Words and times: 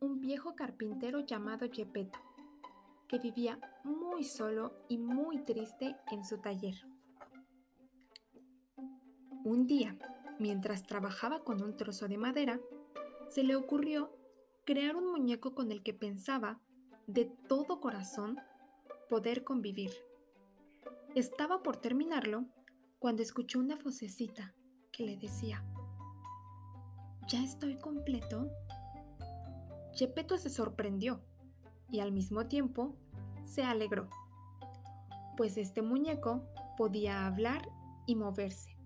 un 0.00 0.20
viejo 0.20 0.54
carpintero 0.54 1.20
llamado 1.20 1.66
Gepetto, 1.70 2.18
que 3.08 3.18
vivía 3.18 3.58
muy 3.84 4.24
solo 4.24 4.72
y 4.88 4.98
muy 4.98 5.42
triste 5.42 5.96
en 6.10 6.24
su 6.24 6.38
taller. 6.38 6.74
Un 9.44 9.66
día, 9.66 9.98
mientras 10.38 10.86
trabajaba 10.86 11.44
con 11.44 11.62
un 11.62 11.76
trozo 11.76 12.08
de 12.08 12.16
madera, 12.16 12.60
se 13.28 13.42
le 13.42 13.56
ocurrió 13.56 14.10
crear 14.64 14.96
un 14.96 15.10
muñeco 15.10 15.54
con 15.54 15.72
el 15.72 15.82
que 15.82 15.94
pensaba 15.94 16.60
de 17.06 17.26
todo 17.48 17.80
corazón 17.80 18.36
poder 19.08 19.44
convivir. 19.44 19.90
Estaba 21.14 21.62
por 21.62 21.76
terminarlo 21.76 22.46
cuando 22.98 23.22
escuchó 23.22 23.58
una 23.58 23.76
vocecita 23.76 24.54
que 24.92 25.04
le 25.04 25.16
decía, 25.16 25.64
¿Ya 27.28 27.42
estoy 27.44 27.78
completo? 27.78 28.50
Gepetto 29.98 30.38
se 30.38 30.48
sorprendió 30.48 31.20
y 31.90 31.98
al 31.98 32.12
mismo 32.12 32.46
tiempo 32.46 32.94
se 33.42 33.64
alegró, 33.64 34.08
pues 35.36 35.56
este 35.56 35.82
muñeco 35.82 36.44
podía 36.76 37.26
hablar 37.26 37.68
y 38.06 38.14
moverse. 38.14 38.76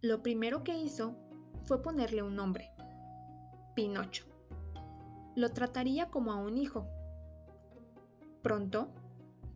Lo 0.00 0.22
primero 0.22 0.62
que 0.62 0.76
hizo 0.78 1.16
fue 1.64 1.82
ponerle 1.82 2.22
un 2.22 2.36
nombre, 2.36 2.70
Pinocho. 3.74 4.24
Lo 5.34 5.48
trataría 5.48 6.10
como 6.10 6.30
a 6.30 6.36
un 6.36 6.58
hijo. 6.58 6.86
Pronto, 8.40 8.92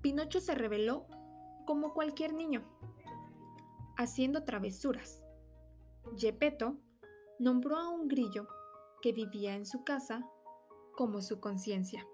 Pinocho 0.02 0.40
se 0.40 0.56
reveló 0.56 1.06
como 1.66 1.94
cualquier 1.94 2.34
niño, 2.34 2.64
haciendo 3.96 4.42
travesuras. 4.42 5.22
Gepetto 6.16 6.78
nombró 7.38 7.76
a 7.76 7.90
un 7.90 8.08
grillo 8.08 8.48
que 9.06 9.12
vivía 9.12 9.54
en 9.54 9.64
su 9.64 9.84
casa 9.84 10.28
como 10.96 11.22
su 11.22 11.38
conciencia. 11.38 12.04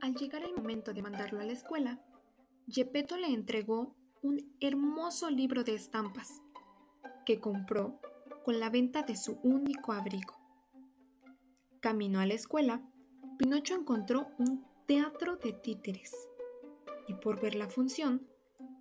Al 0.00 0.14
llegar 0.14 0.44
el 0.44 0.54
momento 0.54 0.92
de 0.92 1.02
mandarlo 1.02 1.40
a 1.40 1.44
la 1.44 1.52
escuela, 1.52 2.00
Gepetto 2.68 3.16
le 3.16 3.34
entregó 3.34 3.96
un 4.22 4.54
hermoso 4.60 5.30
libro 5.30 5.64
de 5.64 5.74
estampas 5.74 6.40
que 7.26 7.40
compró 7.40 7.98
con 8.44 8.60
la 8.60 8.70
venta 8.70 9.02
de 9.02 9.16
su 9.16 9.40
único 9.42 9.92
abrigo. 9.92 10.34
Camino 11.80 12.20
a 12.20 12.26
la 12.26 12.34
escuela, 12.34 12.88
Pinocho 13.36 13.74
encontró 13.74 14.28
un 14.38 14.73
teatro 14.86 15.36
de 15.36 15.54
títeres 15.54 16.12
y 17.08 17.14
por 17.14 17.40
ver 17.40 17.54
la 17.54 17.70
función 17.70 18.26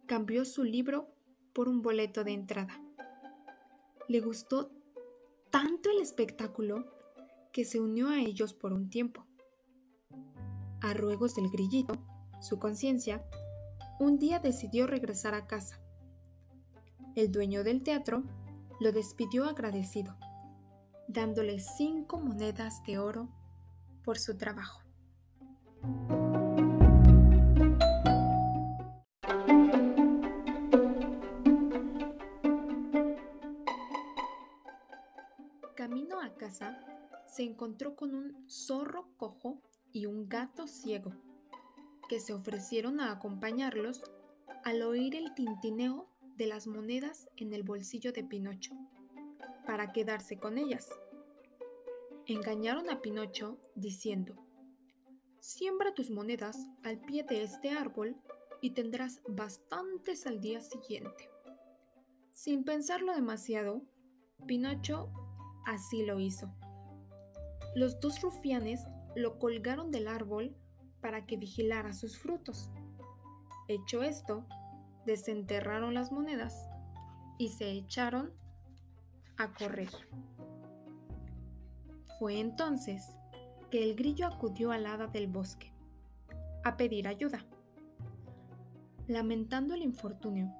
cambió 0.05 0.43
su 0.43 0.65
libro 0.65 1.07
por 1.53 1.69
un 1.69 1.81
boleto 1.81 2.25
de 2.25 2.33
entrada. 2.33 2.81
Le 4.09 4.19
gustó 4.19 4.69
tanto 5.49 5.89
el 5.89 6.01
espectáculo 6.01 6.85
que 7.53 7.63
se 7.63 7.79
unió 7.79 8.09
a 8.09 8.19
ellos 8.19 8.53
por 8.53 8.73
un 8.73 8.89
tiempo. 8.89 9.25
A 10.81 10.93
ruegos 10.93 11.35
del 11.35 11.49
grillito, 11.49 11.93
su 12.41 12.59
conciencia, 12.59 13.23
un 13.97 14.19
día 14.19 14.39
decidió 14.39 14.88
regresar 14.88 15.33
a 15.33 15.47
casa. 15.47 15.79
El 17.15 17.31
dueño 17.31 17.63
del 17.63 17.81
teatro 17.81 18.23
lo 18.81 18.91
despidió 18.91 19.45
agradecido, 19.45 20.17
dándole 21.07 21.59
cinco 21.59 22.19
monedas 22.19 22.83
de 22.85 22.97
oro 22.97 23.29
por 24.03 24.19
su 24.19 24.35
trabajo. 24.35 24.82
Camino 35.75 36.22
a 36.22 36.35
casa, 36.38 36.79
se 37.27 37.43
encontró 37.43 37.95
con 37.95 38.16
un 38.16 38.49
zorro 38.49 39.09
cojo 39.17 39.61
y 39.91 40.05
un 40.05 40.29
gato 40.29 40.67
ciego, 40.67 41.11
que 42.07 42.22
se 42.22 42.33
ofrecieron 42.33 43.01
a 43.01 43.11
acompañarlos 43.11 44.03
al 44.63 44.81
oír 44.83 45.16
el 45.16 45.33
tintineo 45.33 46.07
de 46.38 46.47
las 46.47 46.67
monedas 46.67 47.29
en 47.35 47.53
el 47.53 47.63
bolsillo 47.63 48.13
de 48.13 48.23
Pinocho, 48.23 48.73
para 49.66 49.91
quedarse 49.91 50.38
con 50.38 50.57
ellas. 50.57 50.88
Engañaron 52.25 52.89
a 52.89 53.01
Pinocho 53.01 53.57
diciendo, 53.75 54.35
Siembra 55.45 55.93
tus 55.93 56.09
monedas 56.09 56.57
al 56.85 57.01
pie 57.01 57.25
de 57.25 57.43
este 57.43 57.71
árbol 57.71 58.15
y 58.61 58.69
tendrás 58.69 59.21
bastantes 59.27 60.25
al 60.25 60.39
día 60.39 60.61
siguiente. 60.61 61.29
Sin 62.31 62.63
pensarlo 62.63 63.13
demasiado, 63.13 63.81
Pinocho 64.47 65.11
así 65.65 66.05
lo 66.05 66.17
hizo. 66.21 66.49
Los 67.75 67.99
dos 67.99 68.21
rufianes 68.21 68.85
lo 69.17 69.37
colgaron 69.37 69.91
del 69.91 70.07
árbol 70.07 70.55
para 71.01 71.25
que 71.25 71.35
vigilara 71.35 71.91
sus 71.91 72.17
frutos. 72.17 72.71
Hecho 73.67 74.01
esto, 74.01 74.47
desenterraron 75.05 75.93
las 75.93 76.13
monedas 76.13 76.69
y 77.37 77.49
se 77.49 77.69
echaron 77.69 78.31
a 79.35 79.51
correr. 79.51 79.89
Fue 82.17 82.39
entonces 82.39 83.17
que 83.73 83.81
el 83.81 83.95
grillo 83.95 84.28
acudió 84.28 84.72
al 84.72 84.85
hada 84.85 85.07
del 85.07 85.25
bosque 85.25 85.73
a 86.63 86.78
pedir 86.78 87.07
ayuda. 87.07 87.44
Lamentando 89.07 89.73
el 89.73 89.81
infortunio, 89.81 90.53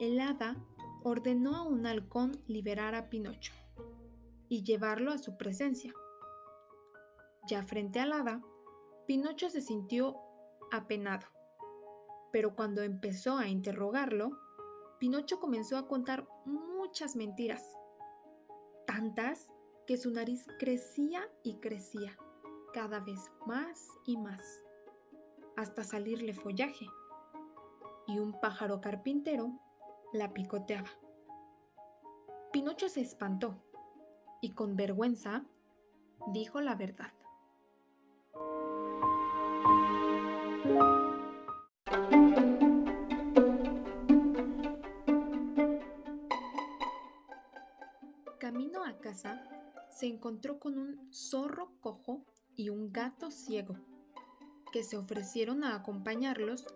el 0.00 0.18
hada 0.18 0.56
ordenó 1.04 1.54
a 1.54 1.62
un 1.62 1.86
halcón 1.86 2.32
liberar 2.48 2.96
a 2.96 3.08
Pinocho 3.08 3.52
y 4.48 4.64
llevarlo 4.64 5.12
a 5.12 5.18
su 5.18 5.36
presencia. 5.36 5.94
Ya 7.46 7.62
frente 7.62 8.00
al 8.00 8.12
hada, 8.12 8.42
Pinocho 9.06 9.48
se 9.48 9.60
sintió 9.60 10.16
apenado, 10.72 11.28
pero 12.32 12.56
cuando 12.56 12.82
empezó 12.82 13.36
a 13.36 13.46
interrogarlo, 13.46 14.32
Pinocho 14.98 15.38
comenzó 15.38 15.76
a 15.78 15.86
contar 15.86 16.26
muchas 16.46 17.14
mentiras, 17.14 17.62
tantas 18.88 19.53
que 19.86 19.96
su 19.96 20.10
nariz 20.10 20.46
crecía 20.58 21.28
y 21.42 21.56
crecía, 21.56 22.16
cada 22.72 23.00
vez 23.00 23.30
más 23.46 23.86
y 24.06 24.16
más, 24.16 24.64
hasta 25.56 25.84
salirle 25.84 26.32
follaje, 26.32 26.86
y 28.06 28.18
un 28.18 28.38
pájaro 28.40 28.80
carpintero 28.80 29.52
la 30.12 30.32
picoteaba. 30.32 30.90
Pinocho 32.52 32.88
se 32.88 33.00
espantó 33.00 33.62
y 34.40 34.52
con 34.52 34.76
vergüenza 34.76 35.44
dijo 36.28 36.60
la 36.60 36.74
verdad. 36.76 37.12
Camino 48.38 48.84
a 48.84 48.98
casa, 48.98 49.42
se 49.94 50.06
encontró 50.06 50.58
con 50.58 50.76
un 50.76 51.08
zorro 51.12 51.70
cojo 51.80 52.24
y 52.56 52.68
un 52.68 52.92
gato 52.92 53.30
ciego, 53.30 53.76
que 54.72 54.82
se 54.82 54.96
ofrecieron 54.96 55.62
a 55.62 55.76
acompañarlos 55.76 56.66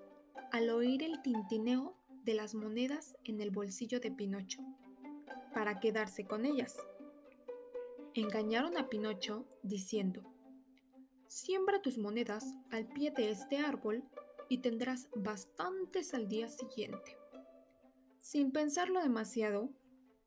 al 0.52 0.70
oír 0.70 1.02
el 1.02 1.20
tintineo 1.20 1.96
de 2.24 2.34
las 2.34 2.54
monedas 2.54 3.16
en 3.24 3.40
el 3.40 3.50
bolsillo 3.50 3.98
de 3.98 4.12
Pinocho, 4.12 4.62
para 5.52 5.80
quedarse 5.80 6.26
con 6.26 6.44
ellas. 6.44 6.76
Engañaron 8.14 8.76
a 8.76 8.88
Pinocho 8.88 9.46
diciendo, 9.62 10.22
Siembra 11.26 11.82
tus 11.82 11.98
monedas 11.98 12.54
al 12.70 12.87
pie 12.87 13.10
de 13.10 13.31
este 13.31 13.58
árbol 13.58 14.02
y 14.48 14.58
tendrás 14.58 15.08
bastantes 15.14 16.14
al 16.14 16.28
día 16.28 16.48
siguiente. 16.48 17.19
Sin 18.20 18.52
pensarlo 18.52 19.02
demasiado, 19.02 19.70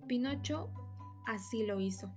Pinocho 0.08 0.72
así 1.26 1.64
lo 1.66 1.80
hizo. 1.80 2.14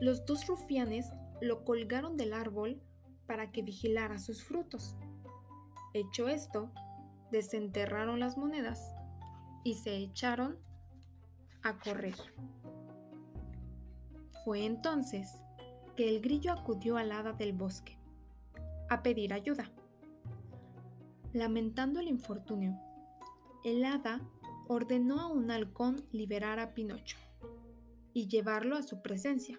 Los 0.00 0.26
dos 0.26 0.46
rufianes 0.46 1.10
lo 1.40 1.64
colgaron 1.64 2.16
del 2.16 2.32
árbol 2.32 2.80
para 3.26 3.50
que 3.50 3.62
vigilara 3.62 4.18
sus 4.18 4.44
frutos. 4.44 4.96
Hecho 5.94 6.28
esto, 6.28 6.70
desenterraron 7.30 8.20
las 8.20 8.36
monedas 8.36 8.94
y 9.64 9.74
se 9.74 9.96
echaron 9.96 10.58
a 11.62 11.78
correr. 11.78 12.14
Fue 14.44 14.64
entonces 14.64 15.42
que 15.96 16.08
el 16.08 16.20
grillo 16.20 16.52
acudió 16.52 16.98
al 16.98 17.10
hada 17.10 17.32
del 17.32 17.52
bosque 17.52 17.98
a 18.88 19.02
pedir 19.02 19.32
ayuda. 19.32 19.70
Lamentando 21.32 22.00
el 22.00 22.08
infortunio, 22.08 22.78
el 23.64 23.84
hada 23.84 24.20
ordenó 24.68 25.20
a 25.20 25.26
un 25.26 25.50
halcón 25.50 26.04
liberar 26.12 26.60
a 26.60 26.74
Pinocho 26.74 27.18
y 28.12 28.28
llevarlo 28.28 28.76
a 28.76 28.82
su 28.82 29.02
presencia. 29.02 29.58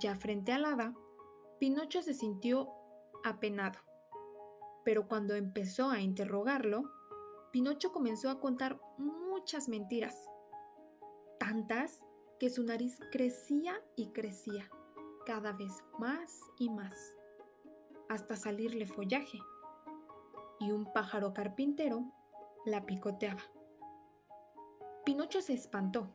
Ya 0.00 0.16
frente 0.16 0.52
al 0.52 0.64
hada, 0.64 0.94
Pinocho 1.58 2.02
se 2.02 2.14
sintió 2.14 2.68
apenado, 3.24 3.78
Pero 4.84 5.08
cuando 5.08 5.34
empezó 5.34 5.88
a 5.88 6.00
interrogarlo, 6.00 6.90
Pinocho 7.52 7.92
comenzó 7.92 8.28
a 8.28 8.40
contar 8.40 8.80
muchas 8.98 9.68
mentiras, 9.68 10.28
tantas 11.38 12.04
que 12.38 12.50
su 12.50 12.64
nariz 12.64 12.98
crecía 13.12 13.80
y 13.96 14.08
crecía, 14.08 14.68
cada 15.24 15.52
vez 15.52 15.72
más 15.98 16.40
y 16.58 16.68
más, 16.68 17.16
hasta 18.08 18.36
salirle 18.36 18.86
follaje. 18.86 19.38
Y 20.60 20.72
un 20.72 20.92
pájaro 20.92 21.32
carpintero 21.32 22.04
la 22.66 22.84
picoteaba. 22.84 23.42
Pinocho 25.04 25.40
se 25.40 25.52
espantó 25.52 26.14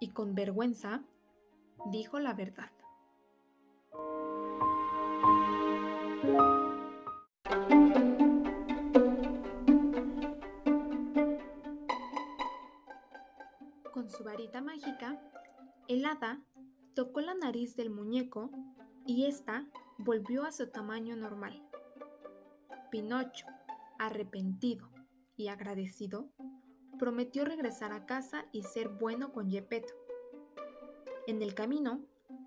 y 0.00 0.10
con 0.10 0.34
vergüenza 0.34 1.02
dijo 1.86 2.18
la 2.18 2.34
verdad. 2.34 2.70
Mágica, 14.58 15.22
el 15.86 16.04
hada 16.04 16.40
tocó 16.94 17.20
la 17.20 17.34
nariz 17.34 17.76
del 17.76 17.90
muñeco 17.90 18.50
y 19.06 19.26
ésta 19.26 19.66
volvió 19.98 20.44
a 20.44 20.50
su 20.50 20.68
tamaño 20.68 21.14
normal. 21.14 21.62
Pinocho, 22.90 23.46
arrepentido 24.00 24.90
y 25.36 25.46
agradecido, 25.46 26.28
prometió 26.98 27.44
regresar 27.44 27.92
a 27.92 28.04
casa 28.06 28.46
y 28.50 28.64
ser 28.64 28.88
bueno 28.88 29.32
con 29.32 29.48
Gepetto. 29.48 29.94
En 31.28 31.42
el 31.42 31.54
camino, 31.54 32.00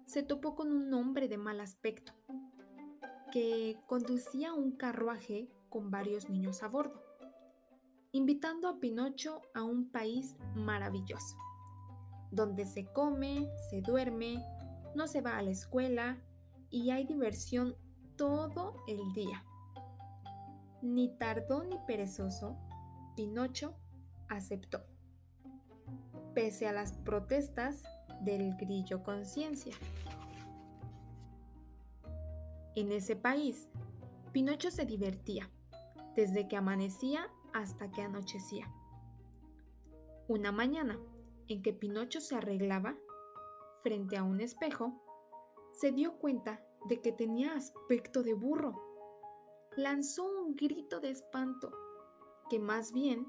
se 0.06 0.24
topó 0.24 0.56
con 0.56 0.74
un 0.74 0.94
hombre 0.94 1.30
de 1.30 1.38
mal 1.38 1.62
aspecto, 1.62 2.12
que 3.32 3.78
conducía 3.88 4.54
un 4.54 4.74
carruaje 4.74 5.48
con 5.70 5.90
varios 5.90 6.30
niños 6.30 6.62
a 6.64 6.68
bordo 6.68 7.02
invitando 8.14 8.68
a 8.68 8.80
Pinocho 8.80 9.42
a 9.56 9.64
un 9.64 9.90
país 9.90 10.38
maravilloso, 10.56 11.36
donde 12.34 12.66
se 12.66 12.86
come, 12.86 13.50
se 13.70 13.82
duerme, 13.82 14.44
no 14.96 15.08
se 15.08 15.22
va 15.22 15.38
a 15.38 15.42
la 15.42 15.52
escuela 15.52 16.18
y 16.70 16.90
hay 16.90 17.06
diversión 17.06 17.76
todo 18.16 18.76
el 18.88 19.14
día. 19.14 19.44
Ni 20.82 21.10
tardó 21.18 21.64
ni 21.64 21.78
perezoso, 21.88 22.58
Pinocho 23.16 23.76
aceptó, 24.30 24.84
pese 26.34 26.68
a 26.68 26.74
las 26.74 26.94
protestas 26.94 27.84
del 28.22 28.56
grillo 28.58 29.04
conciencia. 29.04 29.76
En 32.76 32.92
ese 32.92 33.16
país, 33.16 33.70
Pinocho 34.32 34.72
se 34.72 34.86
divertía 34.86 35.50
desde 36.16 36.48
que 36.48 36.58
amanecía 36.58 37.28
hasta 37.54 37.92
que 37.92 38.02
anochecía. 38.02 38.68
Una 40.28 40.52
mañana, 40.52 40.98
en 41.48 41.62
que 41.62 41.74
Pinocho 41.74 42.22
se 42.22 42.36
arreglaba, 42.36 42.98
frente 43.82 44.18
a 44.18 44.24
un 44.24 44.42
espejo, 44.42 45.02
se 45.72 45.92
dio 45.92 46.18
cuenta 46.18 46.64
de 46.88 47.02
que 47.02 47.12
tenía 47.12 47.54
aspecto 47.54 48.24
de 48.24 48.34
burro. 48.34 48.74
Lanzó 49.76 50.26
un 50.26 50.56
grito 50.56 51.00
de 51.00 51.10
espanto, 51.10 51.72
que 52.50 52.60
más 52.60 52.94
bien 52.94 53.28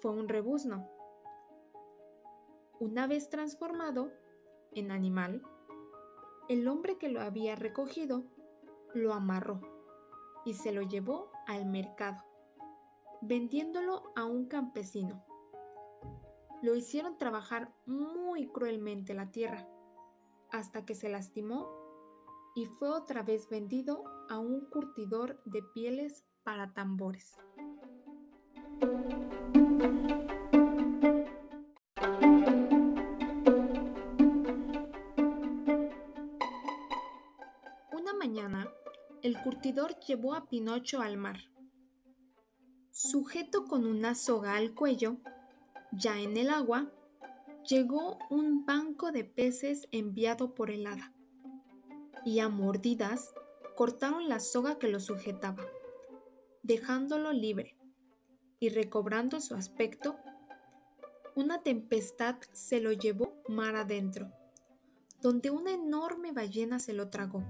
fue 0.00 0.12
un 0.12 0.28
rebuzno. 0.28 0.88
Una 2.80 3.06
vez 3.06 3.28
transformado 3.28 4.10
en 4.72 4.90
animal, 4.90 5.42
el 6.48 6.66
hombre 6.68 6.98
que 6.98 7.08
lo 7.08 7.20
había 7.20 7.54
recogido 7.54 8.24
lo 8.94 9.12
amarró 9.12 9.60
y 10.44 10.54
se 10.54 10.72
lo 10.72 10.82
llevó 10.82 11.30
al 11.46 11.66
mercado 11.66 12.22
vendiéndolo 13.26 14.12
a 14.14 14.24
un 14.24 14.46
campesino. 14.46 15.24
Lo 16.64 16.74
hicieron 16.74 17.18
trabajar 17.18 17.74
muy 17.84 18.46
cruelmente 18.46 19.12
la 19.12 19.30
tierra, 19.30 19.68
hasta 20.50 20.86
que 20.86 20.94
se 20.94 21.10
lastimó 21.10 21.68
y 22.54 22.64
fue 22.64 22.88
otra 22.88 23.22
vez 23.22 23.50
vendido 23.50 24.02
a 24.30 24.38
un 24.38 24.64
curtidor 24.70 25.42
de 25.44 25.62
pieles 25.74 26.24
para 26.42 26.72
tambores. 26.72 27.36
Una 37.92 38.14
mañana, 38.18 38.70
el 39.20 39.38
curtidor 39.42 40.00
llevó 40.00 40.32
a 40.32 40.48
Pinocho 40.48 41.02
al 41.02 41.18
mar 41.18 41.40
Sujeto 42.96 43.64
con 43.66 43.86
una 43.86 44.14
soga 44.14 44.54
al 44.54 44.72
cuello, 44.72 45.18
ya 45.96 46.20
en 46.20 46.36
el 46.36 46.50
agua, 46.50 46.90
llegó 47.68 48.18
un 48.30 48.66
banco 48.66 49.12
de 49.12 49.24
peces 49.24 49.88
enviado 49.92 50.54
por 50.54 50.70
el 50.70 50.86
hada, 50.86 51.12
y 52.24 52.40
a 52.40 52.48
mordidas 52.48 53.32
cortaron 53.74 54.28
la 54.28 54.40
soga 54.40 54.78
que 54.78 54.88
lo 54.88 55.00
sujetaba, 55.00 55.64
dejándolo 56.62 57.32
libre, 57.32 57.76
y 58.60 58.68
recobrando 58.68 59.40
su 59.40 59.54
aspecto, 59.54 60.16
una 61.34 61.62
tempestad 61.62 62.36
se 62.52 62.80
lo 62.80 62.92
llevó 62.92 63.42
mar 63.48 63.76
adentro, 63.76 64.30
donde 65.20 65.50
una 65.50 65.72
enorme 65.72 66.32
ballena 66.32 66.78
se 66.78 66.92
lo 66.92 67.08
tragó. 67.08 67.42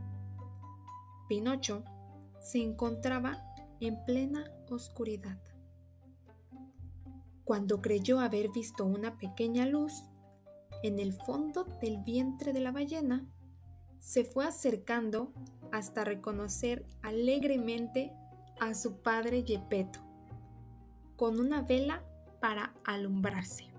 Pinocho 1.29 1.85
se 2.41 2.63
encontraba 2.63 3.43
en 3.81 4.05
plena 4.05 4.51
oscuridad. 4.71 5.39
Cuando 7.45 7.83
creyó 7.83 8.21
haber 8.21 8.51
visto 8.51 8.85
una 8.85 9.19
pequeña 9.19 9.67
luz 9.67 10.05
en 10.83 10.99
el 10.99 11.13
fondo 11.13 11.65
del 11.81 11.99
vientre 11.99 12.53
de 12.53 12.61
la 12.61 12.73
ballena, 12.73 13.27
se 13.99 14.25
fue 14.25 14.47
acercando 14.47 15.33
hasta 15.73 16.05
reconocer 16.05 16.87
alegremente 17.03 18.13
a 18.61 18.75
su 18.75 19.01
padre 19.03 19.45
Yepeto, 19.45 20.01
con 21.17 21.39
una 21.39 21.63
vela 21.63 22.03
para 22.41 22.75
alumbrarse. 22.85 23.74